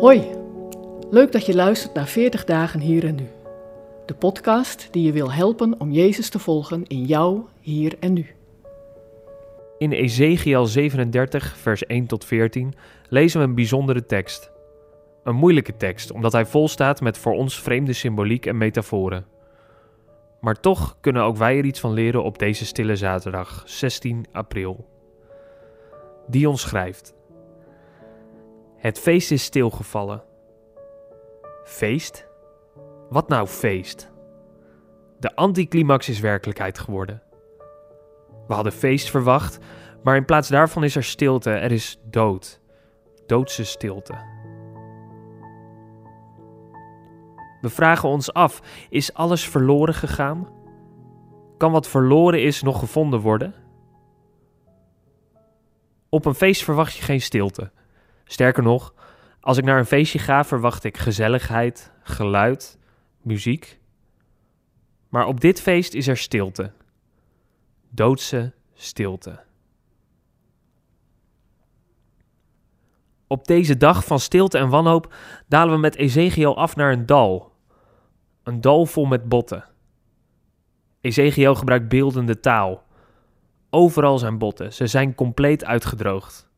Hoi, 0.00 0.22
leuk 1.10 1.32
dat 1.32 1.46
je 1.46 1.54
luistert 1.54 1.94
naar 1.94 2.06
40 2.06 2.44
dagen 2.44 2.80
hier 2.80 3.04
en 3.04 3.14
nu. 3.14 3.26
De 4.06 4.14
podcast 4.14 4.88
die 4.90 5.02
je 5.02 5.12
wil 5.12 5.32
helpen 5.32 5.80
om 5.80 5.90
Jezus 5.90 6.28
te 6.28 6.38
volgen 6.38 6.84
in 6.86 7.04
jou, 7.04 7.40
hier 7.60 7.96
en 8.00 8.12
nu. 8.12 8.26
In 9.78 9.92
Ezekiel 9.92 10.66
37, 10.66 11.56
vers 11.56 11.86
1 11.86 12.06
tot 12.06 12.24
14 12.24 12.74
lezen 13.08 13.40
we 13.40 13.46
een 13.46 13.54
bijzondere 13.54 14.06
tekst. 14.06 14.50
Een 15.24 15.34
moeilijke 15.34 15.76
tekst, 15.76 16.10
omdat 16.10 16.32
hij 16.32 16.46
vol 16.46 16.68
staat 16.68 17.00
met 17.00 17.18
voor 17.18 17.32
ons 17.32 17.60
vreemde 17.60 17.92
symboliek 17.92 18.46
en 18.46 18.58
metaforen. 18.58 19.26
Maar 20.40 20.60
toch 20.60 20.96
kunnen 21.00 21.22
ook 21.22 21.36
wij 21.36 21.58
er 21.58 21.64
iets 21.64 21.80
van 21.80 21.92
leren 21.92 22.24
op 22.24 22.38
deze 22.38 22.66
stille 22.66 22.96
zaterdag, 22.96 23.62
16 23.66 24.26
april. 24.32 24.88
Dion 26.26 26.58
schrijft: 26.58 27.16
Het 28.78 28.98
feest 28.98 29.30
is 29.30 29.42
stilgevallen. 29.42 30.22
Feest? 31.64 32.28
Wat 33.08 33.28
nou 33.28 33.46
feest? 33.46 34.10
De 35.18 35.36
anticlimax 35.36 36.08
is 36.08 36.20
werkelijkheid 36.20 36.78
geworden. 36.78 37.22
We 38.46 38.54
hadden 38.54 38.72
feest 38.72 39.10
verwacht, 39.10 39.58
maar 40.02 40.16
in 40.16 40.24
plaats 40.24 40.48
daarvan 40.48 40.84
is 40.84 40.96
er 40.96 41.04
stilte, 41.04 41.50
er 41.50 41.72
is 41.72 42.00
dood. 42.04 42.60
Doodse 43.26 43.64
stilte. 43.64 44.14
We 47.60 47.68
vragen 47.68 48.08
ons 48.08 48.32
af: 48.32 48.60
is 48.90 49.14
alles 49.14 49.48
verloren 49.48 49.94
gegaan? 49.94 50.48
Kan 51.56 51.72
wat 51.72 51.88
verloren 51.88 52.42
is 52.42 52.62
nog 52.62 52.78
gevonden 52.78 53.20
worden? 53.20 53.54
Op 56.08 56.24
een 56.24 56.34
feest 56.34 56.64
verwacht 56.64 56.94
je 56.94 57.02
geen 57.02 57.20
stilte. 57.20 57.70
Sterker 58.28 58.62
nog, 58.62 58.94
als 59.40 59.58
ik 59.58 59.64
naar 59.64 59.78
een 59.78 59.86
feestje 59.86 60.18
ga, 60.18 60.44
verwacht 60.44 60.84
ik 60.84 60.96
gezelligheid, 60.96 61.92
geluid, 62.02 62.78
muziek. 63.22 63.80
Maar 65.08 65.26
op 65.26 65.40
dit 65.40 65.60
feest 65.60 65.94
is 65.94 66.08
er 66.08 66.16
stilte. 66.16 66.72
Doodse 67.90 68.52
stilte. 68.74 69.40
Op 73.26 73.46
deze 73.46 73.76
dag 73.76 74.04
van 74.04 74.20
stilte 74.20 74.58
en 74.58 74.68
wanhoop 74.68 75.14
dalen 75.46 75.74
we 75.74 75.80
met 75.80 75.96
Ezekiel 75.96 76.56
af 76.56 76.76
naar 76.76 76.92
een 76.92 77.06
dal. 77.06 77.52
Een 78.42 78.60
dal 78.60 78.86
vol 78.86 79.04
met 79.04 79.28
botten. 79.28 79.64
Ezekiel 81.00 81.54
gebruikt 81.54 81.88
beeldende 81.88 82.40
taal. 82.40 82.86
Overal 83.70 84.18
zijn 84.18 84.38
botten, 84.38 84.72
ze 84.72 84.86
zijn 84.86 85.14
compleet 85.14 85.64
uitgedroogd. 85.64 86.48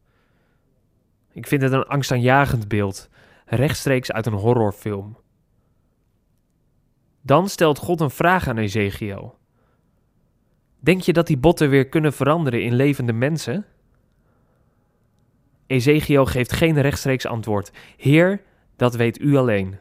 Ik 1.33 1.47
vind 1.47 1.63
het 1.63 1.73
een 1.73 1.87
angstaanjagend 1.87 2.69
beeld, 2.69 3.09
rechtstreeks 3.47 4.13
uit 4.13 4.27
een 4.27 4.33
horrorfilm. 4.33 5.19
Dan 7.23 7.49
stelt 7.49 7.79
God 7.79 8.01
een 8.01 8.11
vraag 8.11 8.49
aan 8.49 8.59
Ezekiel. 8.59 9.39
Denk 10.79 11.01
je 11.01 11.13
dat 11.13 11.27
die 11.27 11.39
botten 11.39 11.71
weer 11.71 11.89
kunnen 11.89 12.13
veranderen 12.13 12.63
in 12.63 12.75
levende 12.75 13.13
mensen? 13.13 13.67
Ezekiel 15.67 16.27
geeft 16.27 16.53
geen 16.53 16.81
rechtstreeks 16.81 17.27
antwoord. 17.27 17.73
Heer, 17.97 18.43
dat 18.77 18.95
weet 18.95 19.21
u 19.21 19.37
alleen. 19.37 19.79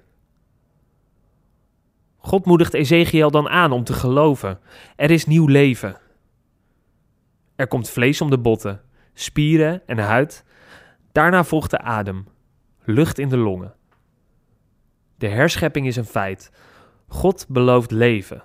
God 2.17 2.45
moedigt 2.45 2.73
Ezekiel 2.73 3.31
dan 3.31 3.49
aan 3.49 3.71
om 3.71 3.83
te 3.83 3.93
geloven. 3.93 4.59
Er 4.95 5.11
is 5.11 5.25
nieuw 5.25 5.47
leven. 5.47 5.97
Er 7.55 7.67
komt 7.67 7.89
vlees 7.89 8.21
om 8.21 8.29
de 8.29 8.39
botten, 8.39 8.81
spieren 9.13 9.81
en 9.87 9.97
huid. 9.97 10.45
Daarna 11.11 11.43
volgt 11.43 11.71
de 11.71 11.79
adem, 11.79 12.27
lucht 12.83 13.19
in 13.19 13.29
de 13.29 13.37
longen. 13.37 13.73
De 15.17 15.27
herschepping 15.27 15.87
is 15.87 15.95
een 15.95 16.05
feit. 16.05 16.51
God 17.07 17.45
belooft 17.47 17.91
leven. 17.91 18.43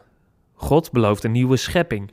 God 0.53 0.93
belooft 0.93 1.25
een 1.25 1.33
nieuwe 1.33 1.57
schepping. 1.57 2.13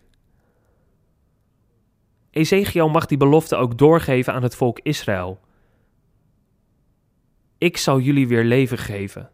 Ezekiel 2.29 2.89
mag 2.89 3.05
die 3.05 3.17
belofte 3.17 3.55
ook 3.55 3.77
doorgeven 3.77 4.33
aan 4.33 4.43
het 4.43 4.55
volk 4.55 4.79
Israël. 4.79 5.39
Ik 7.57 7.77
zal 7.77 7.99
jullie 7.99 8.27
weer 8.27 8.43
leven 8.43 8.77
geven, 8.77 9.29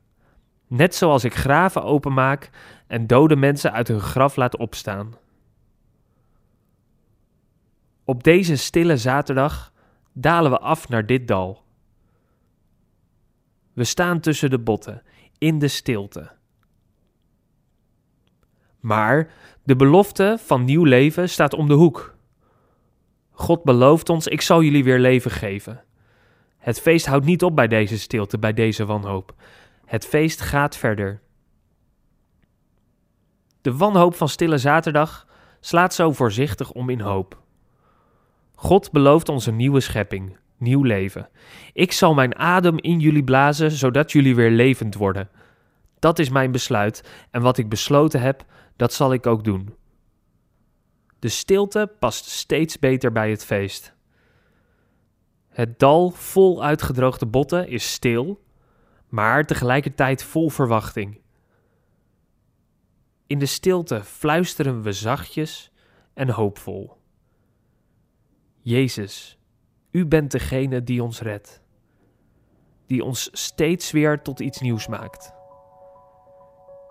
net 0.67 0.95
zoals 0.95 1.23
ik 1.23 1.35
graven 1.35 1.83
openmaak 1.83 2.49
en 2.87 3.07
dode 3.07 3.35
mensen 3.35 3.71
uit 3.71 3.87
hun 3.87 3.99
graf 3.99 4.35
laat 4.35 4.57
opstaan. 4.57 5.13
Op 8.05 8.23
deze 8.23 8.55
stille 8.55 8.97
zaterdag 8.97 9.73
dalen 10.21 10.51
we 10.51 10.59
af 10.59 10.89
naar 10.89 11.05
dit 11.05 11.27
dal. 11.27 11.63
We 13.73 13.83
staan 13.83 14.19
tussen 14.19 14.49
de 14.49 14.59
botten, 14.59 15.03
in 15.37 15.59
de 15.59 15.67
stilte. 15.67 16.31
Maar 18.79 19.31
de 19.63 19.75
belofte 19.75 20.37
van 20.39 20.63
nieuw 20.63 20.83
leven 20.83 21.29
staat 21.29 21.53
om 21.53 21.67
de 21.67 21.73
hoek. 21.73 22.15
God 23.31 23.63
belooft 23.63 24.09
ons: 24.09 24.27
ik 24.27 24.41
zal 24.41 24.61
jullie 24.61 24.83
weer 24.83 24.99
leven 24.99 25.31
geven. 25.31 25.83
Het 26.57 26.81
feest 26.81 27.05
houdt 27.05 27.25
niet 27.25 27.43
op 27.43 27.55
bij 27.55 27.67
deze 27.67 27.99
stilte, 27.99 28.39
bij 28.39 28.53
deze 28.53 28.85
wanhoop. 28.85 29.35
Het 29.85 30.05
feest 30.05 30.41
gaat 30.41 30.77
verder. 30.77 31.21
De 33.61 33.75
wanhoop 33.75 34.15
van 34.15 34.29
Stille 34.29 34.57
Zaterdag 34.57 35.27
slaat 35.59 35.93
zo 35.93 36.11
voorzichtig 36.11 36.71
om 36.71 36.89
in 36.89 36.99
hoop. 36.99 37.45
God 38.59 38.91
belooft 38.91 39.29
ons 39.29 39.45
een 39.45 39.55
nieuwe 39.55 39.79
schepping, 39.79 40.37
nieuw 40.57 40.83
leven. 40.83 41.29
Ik 41.73 41.91
zal 41.91 42.13
mijn 42.13 42.35
adem 42.35 42.77
in 42.77 42.99
jullie 42.99 43.23
blazen, 43.23 43.71
zodat 43.71 44.11
jullie 44.11 44.35
weer 44.35 44.51
levend 44.51 44.95
worden. 44.95 45.29
Dat 45.99 46.19
is 46.19 46.29
mijn 46.29 46.51
besluit 46.51 47.09
en 47.31 47.41
wat 47.41 47.57
ik 47.57 47.69
besloten 47.69 48.21
heb, 48.21 48.45
dat 48.75 48.93
zal 48.93 49.13
ik 49.13 49.27
ook 49.27 49.43
doen. 49.43 49.75
De 51.19 51.29
stilte 51.29 51.91
past 51.99 52.25
steeds 52.25 52.79
beter 52.79 53.11
bij 53.11 53.29
het 53.29 53.45
feest. 53.45 53.93
Het 55.49 55.79
dal 55.79 56.09
vol 56.09 56.63
uitgedroogde 56.63 57.25
botten 57.25 57.67
is 57.67 57.91
stil, 57.91 58.43
maar 59.07 59.45
tegelijkertijd 59.45 60.23
vol 60.23 60.49
verwachting. 60.49 61.19
In 63.27 63.39
de 63.39 63.45
stilte 63.45 64.03
fluisteren 64.03 64.81
we 64.81 64.91
zachtjes 64.91 65.71
en 66.13 66.29
hoopvol. 66.29 66.97
Jezus, 68.67 69.39
u 69.91 70.05
bent 70.05 70.31
degene 70.31 70.83
die 70.83 71.03
ons 71.03 71.21
redt, 71.21 71.61
die 72.85 73.03
ons 73.03 73.29
steeds 73.31 73.91
weer 73.91 74.21
tot 74.21 74.39
iets 74.39 74.59
nieuws 74.59 74.87
maakt. 74.87 75.33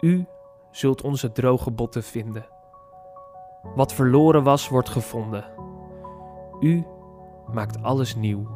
U 0.00 0.26
zult 0.70 1.02
onze 1.02 1.32
droge 1.32 1.70
botten 1.70 2.02
vinden. 2.02 2.48
Wat 3.74 3.92
verloren 3.94 4.42
was, 4.42 4.68
wordt 4.68 4.88
gevonden. 4.88 5.44
U 6.60 6.84
maakt 7.52 7.82
alles 7.82 8.14
nieuw. 8.14 8.55